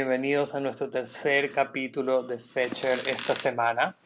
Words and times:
Bienvenidos 0.00 0.54
a 0.54 0.60
nuestro 0.60 0.88
tercer 0.88 1.50
capítulo 1.50 2.22
de 2.22 2.38
Fetcher 2.38 2.96
esta 3.08 3.34
semana. 3.34 3.96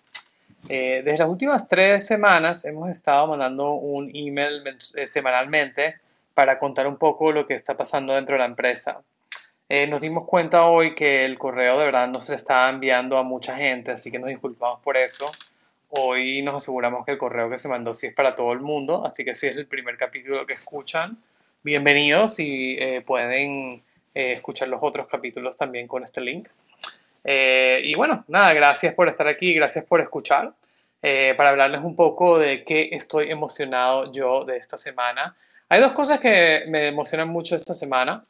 Eh, 0.67 1.03
desde 1.05 1.19
las 1.19 1.29
últimas 1.29 1.69
tres 1.69 2.07
semanas 2.07 2.65
hemos 2.65 2.89
estado 2.89 3.27
mandando 3.27 3.75
un 3.75 4.11
email 4.15 4.65
eh, 4.97 5.07
semanalmente 5.07 5.97
para 6.33 6.59
contar 6.59 6.87
un 6.87 6.97
poco 6.97 7.31
lo 7.31 7.47
que 7.47 7.53
está 7.53 7.77
pasando 7.77 8.15
dentro 8.15 8.37
de 8.37 8.39
la 8.39 8.47
empresa. 8.47 9.03
Eh, 9.69 9.87
nos 9.87 10.01
dimos 10.01 10.27
cuenta 10.27 10.65
hoy 10.65 10.95
que 10.95 11.27
el 11.27 11.37
correo 11.37 11.79
de 11.79 11.85
verdad 11.85 12.09
no 12.09 12.21
se 12.21 12.37
estaba 12.37 12.71
enviando 12.71 13.19
a 13.19 13.23
mucha 13.23 13.55
gente, 13.59 13.91
así 13.91 14.11
que 14.11 14.19
nos 14.19 14.31
disculpamos 14.31 14.81
por 14.81 14.97
eso. 14.97 15.31
Hoy 15.91 16.41
nos 16.41 16.55
aseguramos 16.55 17.05
que 17.05 17.13
el 17.13 17.19
correo 17.19 17.51
que 17.51 17.59
se 17.59 17.69
mandó 17.69 17.93
sí 17.93 18.07
es 18.07 18.15
para 18.15 18.35
todo 18.35 18.55
el 18.55 18.61
mundo, 18.61 19.05
así 19.05 19.27
que 19.27 19.35
si 19.35 19.47
es 19.47 19.57
el 19.57 19.67
primer 19.67 19.99
capítulo 19.99 20.47
que 20.47 20.55
escuchan, 20.55 21.19
bienvenidos 21.63 22.37
y 22.39 22.79
pueden 23.05 23.83
eh, 24.15 24.33
escuchar 24.33 24.69
los 24.69 24.81
otros 24.83 25.09
capítulos 25.09 25.57
también 25.57 25.89
con 25.89 26.03
este 26.03 26.21
link. 26.21 26.49
Eh, 27.25 27.81
y 27.85 27.95
bueno, 27.95 28.25
nada, 28.29 28.53
gracias 28.53 28.95
por 28.95 29.09
estar 29.09 29.27
aquí, 29.27 29.55
gracias 29.55 29.85
por 29.87 30.01
escuchar. 30.01 30.53
Eh, 31.03 31.35
para 31.37 31.51
hablarles 31.51 31.81
un 31.83 31.97
poco 31.97 32.39
de 32.39 32.63
qué 32.63 32.91
estoy 32.93 33.31
emocionado 33.31 34.13
yo 34.13 34.45
de 34.45 34.59
esta 34.59 34.77
semana. 34.77 35.35
Hay 35.69 35.81
dos 35.81 35.93
cosas 35.93 36.21
que 36.21 36.65
me 36.69 36.89
emocionan 36.89 37.29
mucho 37.29 37.57
esta 37.57 37.75
semana. 37.75 38.25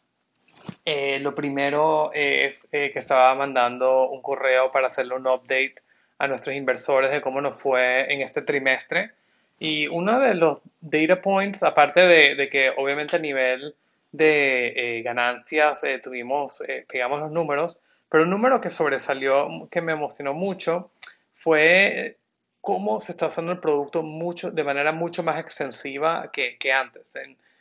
lo 1.21 1.35
primero 1.35 2.13
es 2.13 2.69
que 2.71 2.93
estaba 2.95 3.35
mandando 3.35 4.09
un 4.09 4.23
correo 4.23 4.71
para 4.71 4.87
hacerle 4.87 5.17
un 5.17 5.27
update 5.27 5.75
a 6.19 6.29
nuestros 6.29 6.55
inversores 6.55 7.11
de 7.11 7.21
cómo 7.21 7.41
nos 7.41 7.59
fue 7.59 8.13
en 8.13 8.21
este 8.21 8.43
trimestre. 8.43 9.11
Y 9.59 9.89
uno 9.89 10.21
de 10.21 10.35
los 10.35 10.61
data 10.81 11.21
points, 11.21 11.63
aparte 11.65 12.01
de, 12.01 12.37
de 12.37 12.49
que 12.49 12.71
obviamente 12.71 13.17
a 13.17 13.19
nivel 13.19 13.75
de 14.13 14.99
eh, 14.99 15.03
ganancias 15.03 15.83
eh, 15.85 15.99
tuvimos, 15.99 16.63
eh, 16.69 16.85
pegamos 16.87 17.21
los 17.21 17.33
números, 17.33 17.79
pero 18.09 18.25
un 18.25 18.31
número 18.31 18.61
que 18.61 18.71
sobresalió, 18.71 19.49
que 19.71 19.81
me 19.81 19.93
emocionó 19.93 20.35
mucho, 20.35 20.91
fue 21.35 22.19
cómo 22.61 23.01
se 23.01 23.13
está 23.13 23.27
usando 23.27 23.53
el 23.53 23.59
producto 23.59 24.03
mucho, 24.03 24.51
de 24.51 24.63
manera 24.63 24.93
mucho 24.93 25.23
más 25.23 25.41
extensiva 25.41 26.31
que, 26.31 26.73
antes. 26.73 27.17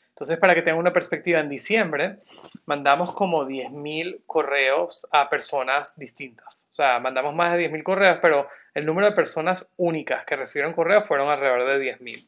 Entonces, 0.10 0.38
para 0.38 0.54
que 0.54 0.62
tengan 0.62 0.80
una 0.80 0.94
perspectiva, 0.94 1.40
en 1.40 1.50
diciembre 1.50 2.18
mandamos 2.66 3.16
como 3.16 3.46
10.000 3.46 4.22
correos 4.28 5.08
a 5.12 5.30
personas 5.30 5.98
distintas. 5.98 6.68
O 6.72 6.76
sea, 6.76 7.00
mandamos 7.00 7.34
más 7.34 7.54
de 7.54 7.72
10.000 7.72 7.84
correos, 7.84 8.20
pero 8.22 8.48
el 8.74 8.86
número 8.86 9.08
de 9.08 9.16
personas 9.16 9.68
únicas 9.78 10.26
que 10.26 10.36
recibieron 10.36 10.74
correos 10.74 11.08
fueron 11.08 11.30
alrededor 11.30 11.80
de 11.80 11.98
10.000 11.98 12.28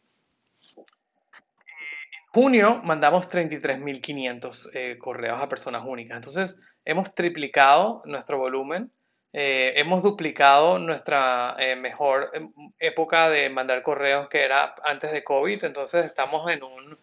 junio 2.34 2.82
mandamos 2.84 3.30
33.500 3.30 4.70
eh, 4.74 4.98
correos 4.98 5.42
a 5.42 5.48
personas 5.48 5.84
únicas. 5.86 6.16
Entonces, 6.16 6.58
hemos 6.84 7.14
triplicado 7.14 8.02
nuestro 8.06 8.40
volumen, 8.40 8.92
eh, 9.34 9.74
hemos 9.76 10.02
duplicado 10.02 10.80
nuestra 10.80 11.56
eh, 11.60 11.76
mejor 11.76 12.32
em, 12.34 12.52
época 12.80 13.30
de 13.30 13.50
mandar 13.50 13.84
correos 13.84 14.28
que 14.30 14.44
era 14.44 14.76
antes 14.84 15.12
de 15.12 15.24
COVID. 15.24 15.64
Entonces, 15.64 16.06
estamos 16.06 16.52
en 16.52 16.64
un 16.64 16.98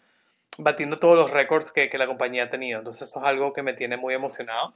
batiendo 0.59 0.97
todos 0.97 1.17
los 1.17 1.31
récords 1.31 1.71
que, 1.71 1.89
que 1.89 1.97
la 1.97 2.07
compañía 2.07 2.45
ha 2.45 2.51
tenido. 2.51 2.79
Entonces, 2.79 3.09
eso 3.09 3.21
es 3.21 3.27
algo 3.27 3.53
que 3.53 3.63
me 3.63 3.73
tiene 3.73 3.97
muy 3.97 4.15
emocionado. 4.15 4.75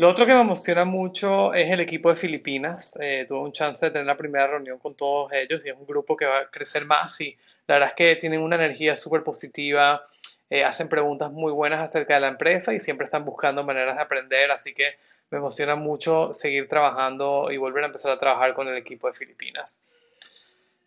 Lo 0.00 0.08
otro 0.08 0.24
que 0.24 0.32
me 0.32 0.40
emociona 0.40 0.86
mucho 0.86 1.52
es 1.52 1.70
el 1.70 1.78
equipo 1.78 2.08
de 2.08 2.16
Filipinas. 2.16 2.98
tuve 3.28 3.38
un 3.38 3.52
chance 3.52 3.84
de 3.84 3.92
tener 3.92 4.06
la 4.06 4.16
primera 4.16 4.46
reunión 4.46 4.78
con 4.78 4.94
todos 4.94 5.30
ellos 5.34 5.66
y 5.66 5.68
es 5.68 5.76
un 5.76 5.84
grupo 5.86 6.16
que 6.16 6.24
va 6.24 6.38
a 6.38 6.46
crecer 6.46 6.86
más 6.86 7.20
y 7.20 7.36
la 7.66 7.74
verdad 7.74 7.90
es 7.90 7.94
que 7.96 8.16
tienen 8.16 8.40
una 8.40 8.56
energía 8.56 8.94
súper 8.94 9.22
positiva, 9.22 10.06
eh, 10.48 10.64
hacen 10.64 10.88
preguntas 10.88 11.30
muy 11.30 11.52
buenas 11.52 11.84
acerca 11.84 12.14
de 12.14 12.20
la 12.20 12.28
empresa 12.28 12.72
y 12.72 12.80
siempre 12.80 13.04
están 13.04 13.26
buscando 13.26 13.62
maneras 13.62 13.96
de 13.96 14.00
aprender, 14.00 14.50
así 14.50 14.72
que 14.72 14.94
me 15.30 15.36
emociona 15.36 15.76
mucho 15.76 16.32
seguir 16.32 16.66
trabajando 16.66 17.50
y 17.50 17.58
volver 17.58 17.82
a 17.82 17.88
empezar 17.88 18.10
a 18.10 18.18
trabajar 18.18 18.54
con 18.54 18.68
el 18.68 18.78
equipo 18.78 19.06
de 19.06 19.12
Filipinas. 19.12 19.82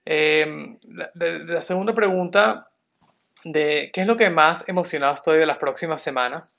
Em, 0.05 0.79
la, 1.13 1.61
segunda 1.61 1.93
pregunta 1.93 2.67
de 3.43 3.91
qué 3.93 4.01
es 4.01 4.07
lo 4.07 4.17
que 4.17 4.31
más 4.31 4.67
emocionado 4.67 5.13
estoy 5.13 5.37
de 5.37 5.45
las 5.45 5.59
próximas 5.59 6.01
semanas. 6.01 6.57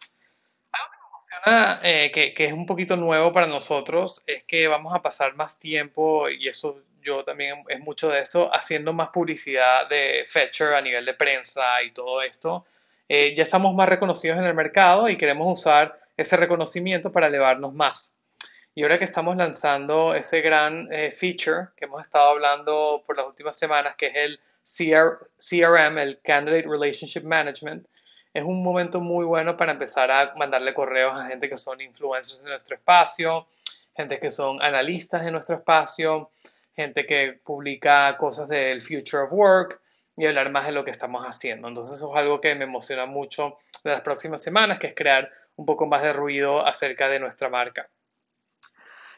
Eh, 1.47 2.11
que, 2.13 2.35
que, 2.35 2.45
es 2.47 2.53
un 2.53 2.67
poquito 2.67 2.97
nuevo 2.97 3.33
para 3.33 3.47
nosotros, 3.47 4.23
es 4.27 4.45
que 4.45 4.67
vamos 4.67 4.95
a 4.95 5.03
pasar 5.03 5.35
más 5.35 5.59
tiempo, 5.59 6.29
y 6.29 6.49
eso 6.49 6.81
yo 7.03 7.25
también 7.25 7.65
es 7.69 7.81
mucho 7.81 8.09
de 8.09 8.21
esto, 8.21 8.53
haciendo 8.53 8.93
más 8.93 9.11
publicidad 9.11 9.89
de 9.89 10.25
Fetcher 10.27 10.75
a 10.75 10.81
nivel 10.81 11.05
de 11.05 11.15
prensa 11.15 11.83
y 11.83 11.93
todo 11.93 12.23
esto. 12.23 12.65
Eh, 13.09 13.35
ya 13.37 13.43
estamos 13.43 13.75
más 13.75 13.89
reconocidos 13.89 14.39
en 14.39 14.45
el 14.45 14.55
mercado 14.55 15.09
y 15.09 15.17
queremos 15.17 15.61
usar 15.61 16.01
ese 16.17 16.37
reconocimiento 16.37 17.13
para 17.13 17.27
elevarnos 17.27 17.75
más. 17.75 18.15
Y 18.75 18.83
ahora 18.83 18.99
que 18.99 19.05
estamos 19.05 19.37
lanzando 19.37 20.15
ese 20.15 20.41
gran 20.41 20.93
eh, 20.93 21.11
feature 21.13 21.69
que 21.77 21.85
hemos 21.85 22.01
estado 22.01 22.31
hablando 22.31 23.05
por 23.07 23.17
las 23.17 23.27
últimas 23.27 23.57
semanas, 23.57 23.95
que 23.97 24.07
es 24.07 24.17
el 24.17 24.41
CRM, 25.39 25.99
el 25.99 26.21
Candidate 26.23 26.67
Relationship 26.67 27.23
Management, 27.23 27.87
es 28.35 28.43
un 28.43 28.65
momento 28.65 29.01
muy 29.01 29.25
bueno 29.25 29.57
para 29.57 29.73
empezar 29.73 30.11
a 30.11 30.35
mandarle 30.35 30.75
correos 30.75 31.13
a 31.19 31.27
gente 31.27 31.49
que 31.49 31.57
son 31.57 31.81
influencers 31.81 32.41
en 32.41 32.49
nuestro 32.49 32.75
espacio, 32.75 33.47
gente 33.97 34.19
que 34.19 34.33
son 34.33 34.61
analistas 34.61 35.23
en 35.23 35.33
nuestro 35.33 35.55
espacio, 35.55 36.33
gente 36.75 37.07
que 37.07 37.41
publica 37.45 38.17
cosas 38.19 38.49
del 38.49 38.83
Future 38.83 39.23
of 39.23 39.33
Work 39.33 39.81
y 40.17 40.27
hablar 40.27 40.51
más 40.51 40.67
de 40.67 40.73
lo 40.73 40.85
que 40.85 40.91
estamos 40.91 41.25
haciendo. 41.25 41.69
Entonces 41.69 41.95
eso 41.95 42.13
es 42.13 42.19
algo 42.19 42.41
que 42.41 42.57
me 42.57 42.65
emociona 42.65 43.07
mucho 43.07 43.59
de 43.85 43.93
las 43.93 44.01
próximas 44.01 44.43
semanas, 44.43 44.79
que 44.79 44.89
es 44.89 44.95
crear 44.97 45.31
un 45.55 45.65
poco 45.65 45.87
más 45.87 46.03
de 46.03 46.13
ruido 46.13 46.67
acerca 46.67 47.09
de 47.09 47.21
nuestra 47.21 47.49
marca. 47.49 47.89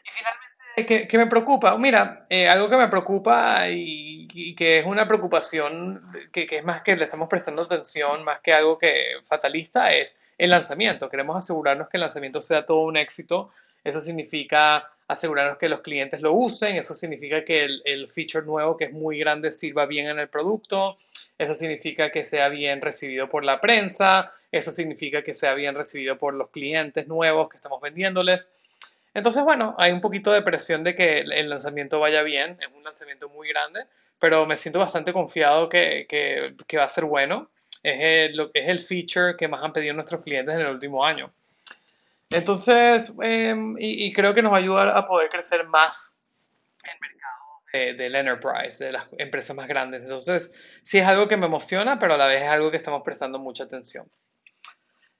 Y 0.05 0.09
finalmente, 0.11 0.56
¿qué, 0.85 1.17
me 1.17 1.27
preocupa? 1.27 1.77
Mira, 1.77 2.25
eh, 2.29 2.47
algo 2.47 2.69
que 2.69 2.77
me 2.77 2.87
preocupa 2.87 3.67
y, 3.69 4.55
que 4.55 4.79
es 4.79 4.85
una 4.85 5.07
preocupación 5.07 6.03
que, 6.31 6.45
que, 6.45 6.57
es 6.57 6.63
más 6.63 6.81
que 6.81 6.95
le 6.95 7.03
estamos 7.03 7.27
prestando 7.27 7.63
atención, 7.63 8.23
más 8.23 8.39
que 8.41 8.53
algo 8.53 8.77
que 8.77 9.13
fatalista, 9.23 9.93
es 9.93 10.15
el 10.37 10.51
lanzamiento. 10.51 11.09
Queremos 11.09 11.37
asegurarnos 11.37 11.89
que 11.89 11.97
el 11.97 12.01
lanzamiento 12.01 12.41
sea 12.41 12.65
todo 12.65 12.81
un 12.81 12.97
éxito. 12.97 13.49
Eso 13.83 14.01
significa 14.01 14.87
asegurarnos 15.07 15.57
que 15.57 15.69
los 15.69 15.81
clientes 15.81 16.21
lo 16.21 16.33
usen, 16.33 16.75
eso 16.75 16.93
significa 16.93 17.43
que 17.43 17.65
el, 17.85 18.07
feature 18.09 18.45
nuevo 18.45 18.75
que 18.75 18.85
es 18.85 18.91
muy 18.91 19.17
grande 19.19 19.51
sirva 19.51 19.85
bien 19.85 20.07
en 20.07 20.19
el 20.19 20.27
producto, 20.27 20.97
eso 21.37 21.53
significa 21.53 22.11
que 22.11 22.25
sea 22.25 22.49
bien 22.49 22.81
recibido 22.81 23.29
por 23.29 23.45
la 23.45 23.61
prensa, 23.61 24.31
eso 24.51 24.71
significa 24.71 25.23
que 25.23 25.33
sea 25.33 25.53
bien 25.53 25.75
recibido 25.75 26.17
por 26.17 26.33
los 26.33 26.49
clientes 26.49 27.07
nuevos 27.07 27.47
que 27.47 27.55
estamos 27.55 27.79
vendiéndoles. 27.79 28.51
Entonces, 29.17 29.43
bueno, 29.43 29.73
hay 29.79 29.91
un 29.93 29.99
poquito 29.99 30.31
de 30.31 30.43
presión 30.43 30.83
de 30.83 30.93
que 30.93 31.21
el 31.21 31.49
lanzamiento 31.49 31.99
vaya 31.99 32.21
bien, 32.21 32.55
es 32.61 32.67
un 32.71 32.83
lanzamiento 32.83 33.29
muy 33.29 33.49
grande, 33.49 33.85
pero 34.19 34.45
me 34.45 34.55
siento 34.55 34.77
bastante 34.77 35.11
confiado 35.11 35.69
que, 35.69 36.05
va 36.77 36.83
a 36.83 36.89
ser 36.89 37.05
bueno. 37.05 37.49
Es 37.81 38.29
el, 38.53 38.79
feature 38.79 39.35
que 39.35 39.47
más 39.47 39.63
han 39.63 39.73
pedido 39.73 39.95
nuestros 39.95 40.23
clientes 40.23 40.53
en 40.53 40.61
el 40.61 40.67
último 40.67 41.03
año. 41.03 41.33
Entonces, 42.29 43.11
em, 43.23 43.75
y, 43.79 44.13
creo 44.13 44.35
que 44.35 44.43
nos 44.43 44.51
va 44.51 44.57
a 44.57 44.59
ayudar 44.59 44.89
a 44.89 45.07
poder 45.07 45.29
crecer 45.29 45.65
más 45.65 46.19
el 46.83 46.99
mercado 46.99 47.97
del 47.97 48.15
enterprise, 48.15 48.85
de 48.85 48.91
las 48.91 49.07
empresas 49.17 49.55
más 49.55 49.67
grandes. 49.67 50.03
Entonces, 50.03 50.53
sí 50.83 50.99
es 50.99 51.07
algo 51.07 51.27
que 51.27 51.37
me 51.37 51.47
emociona, 51.47 51.97
pero 51.97 52.13
a 52.13 52.17
la 52.17 52.27
vez 52.27 52.43
es 52.43 52.49
algo 52.49 52.69
que 52.69 52.77
estamos 52.77 53.01
prestando 53.01 53.39
mucha 53.39 53.63
atención. 53.63 54.07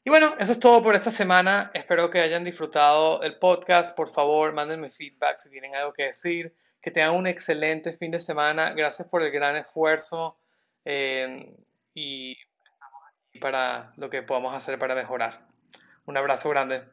Y 0.07 0.09
bueno, 0.09 0.35
eso 0.39 0.53
es 0.53 0.59
todo 0.61 0.81
por 0.81 0.95
esta 0.95 1.11
semana. 1.11 1.69
Espero 1.73 2.09
que 2.09 2.21
hayan 2.21 2.45
disfrutado 2.45 3.21
el 3.23 3.37
podcast. 3.39 3.93
Por 3.93 4.09
favor, 4.09 4.53
mándenme 4.53 4.89
feedback 4.89 5.37
si 5.37 5.49
tienen 5.49 5.75
algo 5.75 5.91
que 5.91 6.03
decir. 6.03 6.55
Que 6.81 6.91
tengan 6.91 7.13
un 7.13 7.27
excelente 7.27 7.91
fin 7.91 8.11
de 8.11 8.19
semana. 8.19 8.71
Gracias 8.71 9.05
por 9.09 9.21
el 9.21 9.31
gran 9.31 9.57
esfuerzo 9.57 10.37
em, 10.85 11.53
y 11.93 12.37
para 13.41 13.91
lo 13.97 14.09
que 14.09 14.23
podamos 14.23 14.55
hacer 14.55 14.79
para 14.79 14.95
mejorar. 14.95 15.45
Un 16.05 16.15
abrazo 16.15 16.51
grande. 16.51 16.85